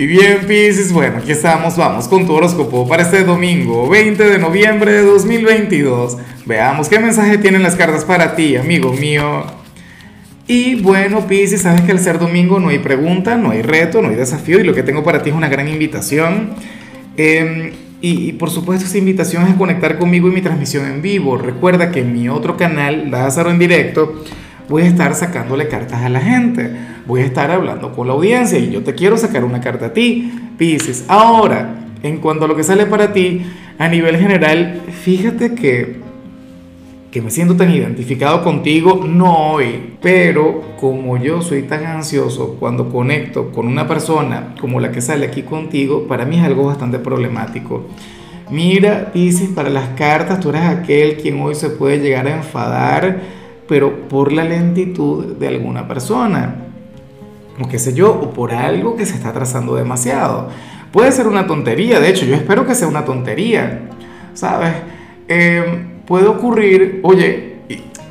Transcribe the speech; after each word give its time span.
Y 0.00 0.06
bien, 0.06 0.46
Pisces, 0.48 0.94
bueno, 0.94 1.18
aquí 1.18 1.30
estamos, 1.30 1.76
vamos 1.76 2.08
con 2.08 2.26
tu 2.26 2.32
horóscopo 2.32 2.88
para 2.88 3.02
este 3.02 3.22
domingo, 3.22 3.86
20 3.86 4.30
de 4.30 4.38
noviembre 4.38 4.92
de 4.92 5.02
2022. 5.02 6.16
Veamos 6.46 6.88
qué 6.88 6.98
mensaje 6.98 7.36
tienen 7.36 7.62
las 7.62 7.76
cartas 7.76 8.06
para 8.06 8.34
ti, 8.34 8.56
amigo 8.56 8.94
mío. 8.94 9.44
Y 10.46 10.76
bueno, 10.76 11.26
Pisces, 11.26 11.60
sabes 11.60 11.82
que 11.82 11.92
al 11.92 11.98
ser 11.98 12.18
domingo 12.18 12.58
no 12.58 12.70
hay 12.70 12.78
pregunta, 12.78 13.36
no 13.36 13.50
hay 13.50 13.60
reto, 13.60 14.00
no 14.00 14.08
hay 14.08 14.14
desafío, 14.14 14.58
y 14.58 14.64
lo 14.64 14.72
que 14.72 14.82
tengo 14.82 15.04
para 15.04 15.22
ti 15.22 15.28
es 15.28 15.36
una 15.36 15.50
gran 15.50 15.68
invitación. 15.68 16.54
Em, 17.18 17.72
y, 18.00 18.32
por 18.32 18.48
supuesto, 18.48 18.86
esta 18.86 18.96
invitación 18.96 19.48
es 19.48 19.54
conectar 19.56 19.98
conmigo 19.98 20.28
y 20.28 20.30
mi 20.30 20.40
transmisión 20.40 20.86
en 20.86 21.02
vivo. 21.02 21.36
Recuerda 21.36 21.90
que 21.90 22.00
en 22.00 22.14
mi 22.14 22.26
otro 22.30 22.56
canal, 22.56 23.10
Lázaro 23.10 23.50
en 23.50 23.58
directo, 23.58 24.24
voy 24.70 24.84
a 24.84 24.86
estar 24.86 25.14
sacándole 25.14 25.68
cartas 25.68 26.00
a 26.00 26.08
la 26.08 26.20
gente, 26.20 26.70
voy 27.10 27.22
a 27.22 27.24
estar 27.24 27.50
hablando 27.50 27.92
con 27.92 28.06
la 28.06 28.12
audiencia 28.12 28.56
y 28.58 28.70
yo 28.70 28.82
te 28.84 28.94
quiero 28.94 29.16
sacar 29.16 29.44
una 29.44 29.60
carta 29.60 29.86
a 29.86 29.92
ti, 29.92 30.32
Pisces. 30.56 31.04
Ahora, 31.08 31.88
en 32.02 32.18
cuanto 32.18 32.44
a 32.44 32.48
lo 32.48 32.54
que 32.54 32.62
sale 32.62 32.86
para 32.86 33.12
ti, 33.12 33.42
a 33.78 33.88
nivel 33.88 34.16
general, 34.16 34.82
fíjate 35.02 35.56
que, 35.56 35.96
que 37.10 37.20
me 37.20 37.30
siento 37.30 37.56
tan 37.56 37.70
identificado 37.70 38.44
contigo, 38.44 39.04
no 39.08 39.54
hoy, 39.54 39.94
pero 40.00 40.62
como 40.78 41.16
yo 41.16 41.42
soy 41.42 41.62
tan 41.62 41.84
ansioso 41.84 42.56
cuando 42.60 42.90
conecto 42.90 43.50
con 43.50 43.66
una 43.66 43.88
persona 43.88 44.54
como 44.60 44.78
la 44.78 44.92
que 44.92 45.00
sale 45.00 45.26
aquí 45.26 45.42
contigo, 45.42 46.06
para 46.06 46.24
mí 46.24 46.38
es 46.38 46.44
algo 46.44 46.66
bastante 46.66 47.00
problemático. 47.00 47.86
Mira, 48.50 49.10
Pisces, 49.12 49.48
para 49.48 49.68
las 49.68 49.88
cartas 49.90 50.38
tú 50.38 50.50
eres 50.50 50.62
aquel 50.62 51.16
quien 51.16 51.40
hoy 51.40 51.56
se 51.56 51.70
puede 51.70 51.98
llegar 51.98 52.28
a 52.28 52.36
enfadar 52.36 53.40
pero 53.70 54.08
por 54.08 54.32
la 54.32 54.42
lentitud 54.42 55.36
de 55.36 55.46
alguna 55.46 55.86
persona, 55.86 56.69
o 57.62 57.68
qué 57.68 57.78
sé 57.78 57.94
yo, 57.94 58.12
o 58.12 58.30
por 58.32 58.52
algo 58.52 58.96
que 58.96 59.06
se 59.06 59.14
está 59.14 59.32
trazando 59.32 59.74
demasiado. 59.74 60.48
Puede 60.92 61.12
ser 61.12 61.26
una 61.26 61.46
tontería, 61.46 62.00
de 62.00 62.08
hecho, 62.08 62.26
yo 62.26 62.34
espero 62.34 62.66
que 62.66 62.74
sea 62.74 62.88
una 62.88 63.04
tontería, 63.04 63.88
¿sabes? 64.34 64.72
Em, 65.28 66.00
puede 66.06 66.26
ocurrir, 66.26 67.00
oye, 67.02 67.56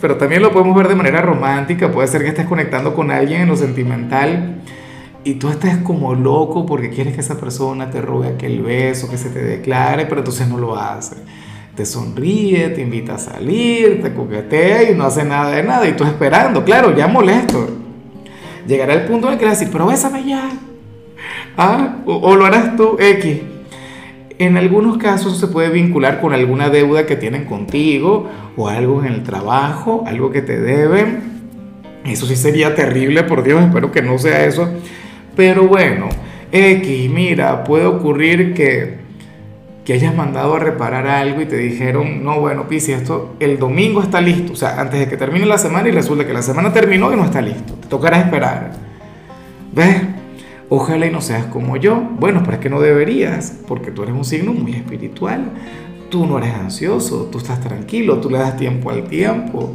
pero 0.00 0.16
también 0.16 0.42
lo 0.42 0.52
podemos 0.52 0.76
ver 0.76 0.88
de 0.88 0.94
manera 0.94 1.20
romántica, 1.20 1.90
puede 1.90 2.08
ser 2.08 2.22
que 2.22 2.28
estés 2.28 2.46
conectando 2.46 2.94
con 2.94 3.10
alguien 3.10 3.42
en 3.42 3.48
lo 3.48 3.56
sentimental 3.56 4.62
y 5.24 5.34
tú 5.34 5.48
estés 5.48 5.76
como 5.78 6.14
loco 6.14 6.64
porque 6.64 6.90
quieres 6.90 7.14
que 7.14 7.20
esa 7.20 7.38
persona 7.38 7.90
te 7.90 8.00
robe 8.00 8.28
aquel 8.28 8.62
beso, 8.62 9.10
que 9.10 9.18
se 9.18 9.28
te 9.30 9.42
declare, 9.42 10.06
pero 10.06 10.20
entonces 10.20 10.48
no 10.48 10.56
lo 10.58 10.76
hace 10.76 11.16
te 11.80 11.86
sonríe, 11.86 12.68
te 12.68 12.82
invita 12.82 13.14
a 13.14 13.18
salir, 13.18 14.02
te 14.02 14.12
coquetea 14.12 14.90
y 14.90 14.94
no 14.94 15.04
hace 15.04 15.24
nada 15.24 15.50
de 15.50 15.62
nada. 15.62 15.88
Y 15.88 15.92
tú 15.92 16.04
esperando, 16.04 16.62
claro, 16.62 16.94
ya 16.94 17.06
molesto. 17.06 17.68
Llegará 18.66 18.94
el 18.94 19.02
punto 19.02 19.28
en 19.28 19.34
el 19.34 19.38
que 19.38 19.46
le 19.46 19.50
decir, 19.52 19.68
pero 19.70 19.86
bésame 19.86 20.24
ya. 20.24 20.50
Ah, 21.56 21.96
o, 22.06 22.36
lo 22.36 22.46
harás 22.46 22.76
tú, 22.76 22.96
X. 22.98 23.38
En 24.38 24.56
algunos 24.56 24.96
casos 24.96 25.38
se 25.38 25.48
puede 25.48 25.68
vincular 25.68 26.20
con 26.20 26.32
alguna 26.32 26.70
deuda 26.70 27.04
que 27.04 27.16
tienen 27.16 27.44
contigo 27.44 28.28
o 28.56 28.68
algo 28.68 29.04
en 29.04 29.12
el 29.12 29.22
trabajo, 29.22 30.04
algo 30.06 30.30
que 30.30 30.40
te 30.40 30.58
deben. 30.58 31.40
Eso 32.06 32.26
sí 32.26 32.36
sería 32.36 32.74
terrible, 32.74 33.24
por 33.24 33.42
Dios, 33.42 33.62
espero 33.62 33.92
que 33.92 34.00
no 34.00 34.18
sea 34.18 34.46
eso. 34.46 34.68
Pero 35.36 35.68
bueno, 35.68 36.08
X, 36.50 37.10
mira, 37.10 37.64
puede 37.64 37.84
ocurrir 37.84 38.54
que 38.54 39.00
que 39.90 39.94
hayas 39.94 40.14
mandado 40.14 40.54
a 40.54 40.60
reparar 40.60 41.08
algo 41.08 41.40
y 41.40 41.46
te 41.46 41.56
dijeron, 41.56 42.22
no, 42.22 42.38
bueno, 42.38 42.68
Pisi, 42.68 42.92
esto 42.92 43.34
el 43.40 43.58
domingo 43.58 44.00
está 44.00 44.20
listo, 44.20 44.52
o 44.52 44.54
sea, 44.54 44.80
antes 44.80 45.00
de 45.00 45.08
que 45.08 45.16
termine 45.16 45.46
la 45.46 45.58
semana 45.58 45.88
y 45.88 45.90
resulta 45.90 46.24
que 46.24 46.32
la 46.32 46.42
semana 46.42 46.72
terminó 46.72 47.12
y 47.12 47.16
no 47.16 47.24
está 47.24 47.42
listo, 47.42 47.74
te 47.74 47.88
tocará 47.88 48.20
esperar. 48.20 48.70
¿Ves? 49.72 49.96
Ojalá 50.68 51.06
y 51.06 51.10
no 51.10 51.20
seas 51.20 51.46
como 51.46 51.76
yo. 51.76 51.96
Bueno, 52.20 52.42
pero 52.44 52.52
es 52.52 52.58
que 52.60 52.70
no 52.70 52.78
deberías, 52.78 53.58
porque 53.66 53.90
tú 53.90 54.04
eres 54.04 54.14
un 54.14 54.24
signo 54.24 54.52
muy 54.52 54.74
espiritual. 54.74 55.50
Tú 56.08 56.24
no 56.24 56.38
eres 56.38 56.54
ansioso, 56.54 57.24
tú 57.24 57.38
estás 57.38 57.58
tranquilo, 57.58 58.20
tú 58.20 58.30
le 58.30 58.38
das 58.38 58.56
tiempo 58.56 58.90
al 58.90 59.08
tiempo. 59.08 59.74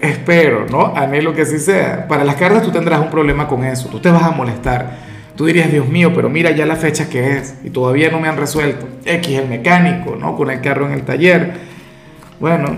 Espero, 0.00 0.66
¿no? 0.68 0.96
Anhelo 0.96 1.32
que 1.32 1.42
así 1.42 1.60
sea. 1.60 2.08
Para 2.08 2.24
las 2.24 2.34
cartas 2.34 2.64
tú 2.64 2.72
tendrás 2.72 3.00
un 3.00 3.10
problema 3.10 3.46
con 3.46 3.62
eso, 3.62 3.88
tú 3.88 4.00
te 4.00 4.10
vas 4.10 4.24
a 4.24 4.32
molestar 4.32 5.13
Tú 5.36 5.46
dirías, 5.46 5.70
Dios 5.72 5.88
mío, 5.88 6.12
pero 6.14 6.28
mira 6.28 6.52
ya 6.52 6.64
la 6.64 6.76
fecha 6.76 7.08
que 7.08 7.36
es 7.36 7.56
y 7.64 7.70
todavía 7.70 8.10
no 8.10 8.20
me 8.20 8.28
han 8.28 8.36
resuelto. 8.36 8.86
X, 9.04 9.38
el 9.38 9.48
mecánico, 9.48 10.16
¿no? 10.16 10.36
Con 10.36 10.50
el 10.50 10.60
carro 10.60 10.86
en 10.86 10.92
el 10.92 11.02
taller. 11.02 11.52
Bueno, 12.38 12.76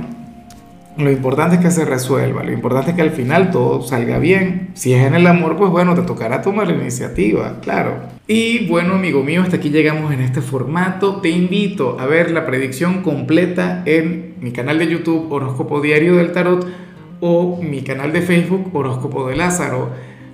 lo 0.97 1.11
importante 1.11 1.57
es 1.57 1.61
que 1.61 1.71
se 1.71 1.85
resuelva, 1.85 2.43
lo 2.43 2.53
importante 2.53 2.91
es 2.91 2.97
que 2.97 3.03
al 3.03 3.11
final 3.11 3.51
todo 3.51 3.83
salga 3.83 4.19
bien. 4.19 4.71
Si 4.73 4.95
es 4.95 5.07
en 5.07 5.15
el 5.15 5.27
amor, 5.27 5.57
pues 5.57 5.71
bueno, 5.71 5.95
te 5.95 6.01
tocará 6.01 6.41
tomar 6.41 6.69
la 6.69 6.75
iniciativa, 6.75 7.61
claro. 7.61 7.99
Y 8.27 8.67
bueno, 8.67 8.95
amigo 8.95 9.23
mío, 9.23 9.43
hasta 9.43 9.57
aquí 9.57 9.69
llegamos 9.69 10.13
en 10.15 10.21
este 10.21 10.41
formato. 10.41 11.21
Te 11.21 11.29
invito 11.29 11.99
a 12.01 12.07
ver 12.07 12.31
la 12.31 12.47
predicción 12.47 13.03
completa 13.03 13.83
en 13.85 14.37
mi 14.41 14.53
canal 14.53 14.79
de 14.79 14.89
YouTube 14.89 15.31
Horóscopo 15.31 15.83
Diario 15.83 16.17
del 16.17 16.33
Tarot 16.33 16.67
o 17.21 17.61
mi 17.63 17.83
canal 17.83 18.13
de 18.13 18.23
Facebook 18.23 18.75
Horóscopo 18.75 19.29
de 19.29 19.37
Lázaro. 19.37 19.91